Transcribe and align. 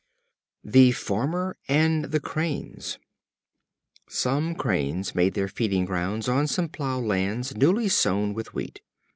The 0.63 0.93
Farmer 0.93 1.57
and 1.67 2.05
the 2.05 2.19
Cranes. 2.19 2.97
Some 4.09 4.55
Cranes 4.55 5.13
made 5.13 5.35
their 5.35 5.47
feeding 5.47 5.85
grounds 5.85 6.27
on 6.27 6.47
some 6.47 6.69
plough 6.69 6.97
lands 7.01 7.55
newly 7.55 7.87
sown 7.87 8.33
with 8.33 8.51
wheat. 8.55 8.81